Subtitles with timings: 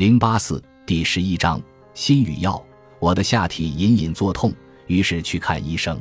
[0.00, 1.60] 零八四第十一章
[1.92, 2.58] 心与药。
[2.98, 4.50] 我的下体隐隐作痛，
[4.86, 6.00] 于是去看医生。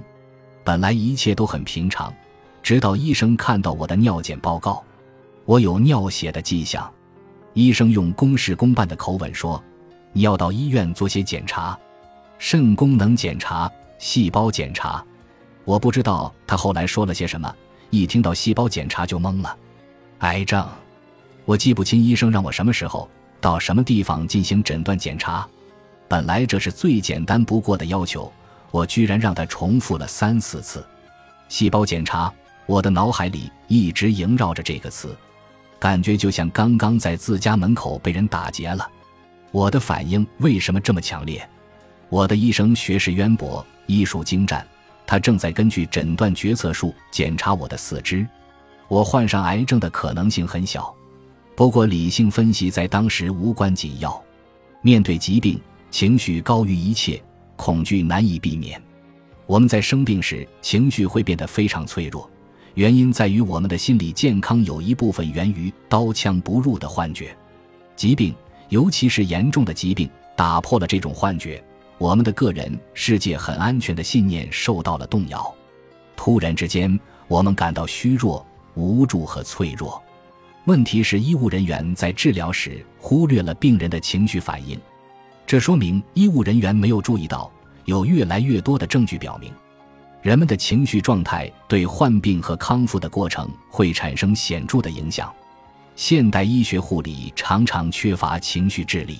[0.63, 2.13] 本来一切都很平常，
[2.63, 4.81] 直到医生看到我的尿检报告，
[5.43, 6.89] 我有尿血的迹象。
[7.53, 9.61] 医生用公事公办的口吻说
[10.15, 11.77] ：“你要到医院做些检查，
[12.37, 15.05] 肾功能检查、细胞检查。”
[15.65, 17.53] 我不知道他后来说了些什么，
[17.89, 19.57] 一听到细胞检查就懵了。
[20.19, 20.65] 癌症，
[21.43, 23.05] 我记不清医生让我什么时候。
[23.41, 25.47] 到什么地方进行诊断检查？
[26.07, 28.31] 本来这是最简单不过的要求，
[28.71, 30.85] 我居然让他重复了三四次。
[31.47, 32.33] 细胞检查，
[32.65, 35.15] 我的脑海里一直萦绕着这个词，
[35.77, 38.89] 感觉就像刚刚在自家门口被人打劫了。
[39.51, 41.47] 我的反应为什么这么强烈？
[42.09, 44.65] 我的医生学识渊博，医术精湛，
[45.07, 48.27] 他正在根据诊断决策术检查我的四肢。
[48.87, 50.91] 我患上癌症的可能性很小。
[51.59, 54.23] 不过，理性分析在当时无关紧要。
[54.81, 55.59] 面对疾病，
[55.91, 57.21] 情绪高于一切，
[57.57, 58.81] 恐惧难以避免。
[59.45, 62.31] 我们在生病时，情绪会变得非常脆弱，
[62.75, 67.35] 原因在于我们的心理健康有一部分源于刀枪不入的幻觉。
[67.93, 68.33] 疾病，
[68.69, 71.61] 尤其是严重的疾病，打破了这种幻觉，
[71.97, 75.53] 我们的个人世界很安全的信念受到了动摇。
[76.15, 80.01] 突然之间，我们感到虚弱、无助和脆弱。
[80.69, 84.79] 问题是，医务人员在治疗时忽略了病人的情绪反应，
[85.47, 87.51] 这说明医务人员没有注意到，
[87.85, 89.51] 有越来越多的证据表明，
[90.21, 95.33] 人们的情绪状态对患病和康复的过程会产生显著的影响。
[95.95, 99.17] 现代医学护理常常缺乏情绪智力，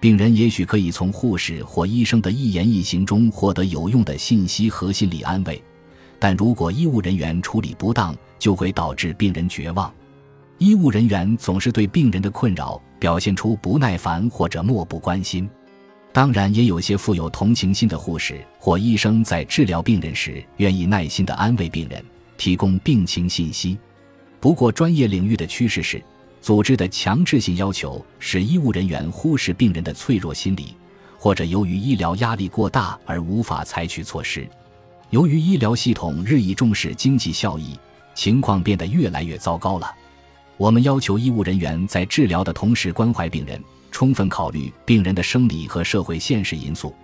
[0.00, 5.62] 病人也许可以从护士或医生的一言一行中获得有用的信息和心理安慰，
[6.18, 9.88] 但如果医务人员处理不当，就会导致病人绝望。
[10.62, 15.50] 医务人员总是对病人的困扰表现出不耐烦或者漠不关心，
[16.12, 22.00] 当然也有些富有同情心的护士或医生在治疗病人时愿意耐心地安慰病人，
[22.36, 23.76] 提供病情信息。
[24.38, 26.00] 不过，专业领域的趋势是，
[26.40, 30.76] 组织的强制性要求使医务人员忽视病人的脆弱心理，
[31.18, 34.48] 或者由于医疗压力过大而无法采取措施。
[35.10, 37.76] 由于医疗系统日益重视经济效益，
[38.14, 39.92] 情况变得越来越糟糕了。
[40.62, 46.94] 我们要求医务人员在治疗的同时关怀病人，充分考虑病人的生理和社会现实因素，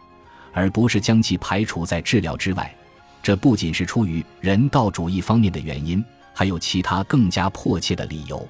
[0.52, 2.72] 而不是将其排除在治疗之外。
[3.20, 8.48] 这不仅是出于人道主义方面的原因，还有其他更加迫切的理由。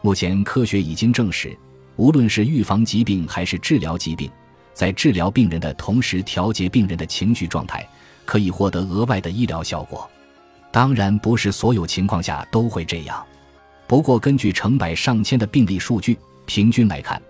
[0.00, 1.56] 目前科学已经证实，
[1.94, 4.28] 无论是预防疾病还是治疗疾病，
[4.74, 7.88] 在治疗病人的同时调节病人的情绪状态，
[8.24, 10.10] 可以获得额外的医疗效果。
[10.72, 13.24] 当然，不是所有情况下都会这样。
[13.90, 17.20] 不过，根据成百上千的病例数据，平均来看，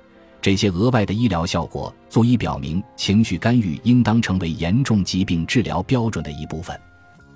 [0.42, 6.78] 这些额外的医疗效果足以表明，情绪干预应当成为严重疾病治疗标准的一部分。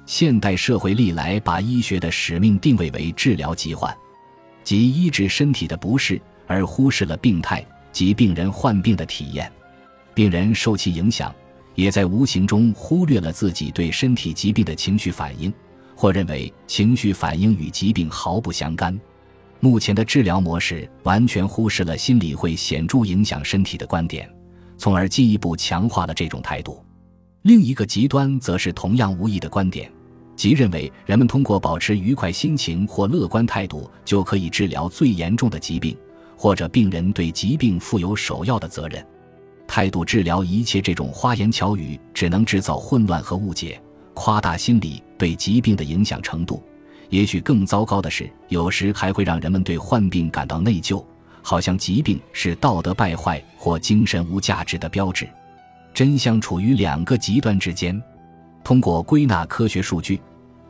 [0.05, 3.97] 现代社会历来把医学的使命定位为治疗疾患，
[4.63, 9.51] 即医治身体的不适，而忽视了病态及病人患病的体验。
[10.13, 11.34] 病人受其影响，
[11.75, 15.51] 也在无形中忽略了自己对身体疾病的情绪反应，
[15.97, 18.95] 或认为情绪反应与疾病毫不相干。
[19.65, 24.31] 目前的治疗模式完全忽视了心理会显著影响身体的观点，
[24.77, 26.85] 从而进一步强化了这种态度。
[27.45, 29.91] 另一个极端则是同样无益的观点，
[30.37, 35.97] 即认为人们通过保持愉快心情或乐观态度就可以治疗最严重的疾病，
[36.37, 39.03] 或者病人对疾病负有首要的责任。
[39.67, 43.81] 态度治疗一切这种花言巧语，只能制造混乱和误解，
[44.13, 46.63] 夸大心理对疾病的影响程度。
[47.15, 51.01] 也许更糟糕的是，有时还会让人们对患病感到内疚，
[51.43, 55.29] 好像疾病是道德败坏或精神无价值的标志。
[55.95, 58.03] 真相处于两个极端之间。
[58.65, 60.21] 通过归纳科学数据，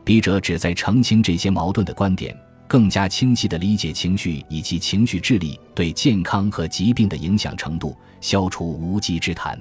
[0.03, 9.59] 笔者旨在澄清这些矛盾的观点，更加清晰地理解情绪以及情绪智力对健康和疾病的影响程度，消除无稽之谈。